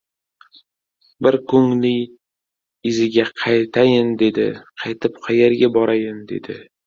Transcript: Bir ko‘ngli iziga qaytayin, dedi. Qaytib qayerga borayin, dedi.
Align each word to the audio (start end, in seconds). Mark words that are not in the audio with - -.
Bir 1.25 1.35
ko‘ngli 1.51 1.91
iziga 2.91 3.25
qaytayin, 3.43 4.09
dedi. 4.23 4.47
Qaytib 4.85 5.23
qayerga 5.27 5.73
borayin, 5.79 6.25
dedi. 6.35 6.59